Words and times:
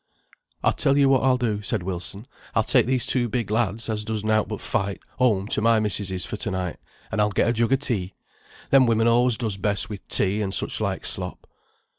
"I'll 0.63 0.73
tell 0.73 0.97
yo 0.97 1.09
what 1.09 1.21
I'll 1.21 1.37
do," 1.37 1.61
said 1.61 1.83
Wilson. 1.83 2.25
"I'll 2.55 2.63
take 2.63 2.87
these 2.87 3.05
two 3.05 3.29
big 3.29 3.51
lads, 3.51 3.87
as 3.87 4.03
does 4.03 4.23
nought 4.23 4.47
but 4.47 4.59
fight, 4.59 4.99
home 5.19 5.47
to 5.49 5.61
my 5.61 5.79
missis's 5.79 6.25
for 6.25 6.37
to 6.37 6.49
night, 6.49 6.77
and 7.11 7.21
I'll 7.21 7.29
get 7.29 7.47
a 7.47 7.53
jug 7.53 7.71
o' 7.73 7.75
tea. 7.75 8.15
Them 8.71 8.87
women 8.87 9.07
always 9.07 9.37
does 9.37 9.57
best 9.57 9.91
with 9.91 10.07
tea 10.07 10.41
and 10.41 10.55
such 10.55 10.81
like 10.81 11.05
slop." 11.05 11.45